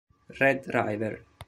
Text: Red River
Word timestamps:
Red 0.39 0.65
River 0.73 1.21